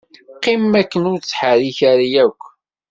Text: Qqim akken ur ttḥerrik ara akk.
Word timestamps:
Qqim 0.37 0.71
akken 0.81 1.03
ur 1.11 1.19
ttḥerrik 1.19 1.79
ara 1.91 2.05
akk. 2.25 2.41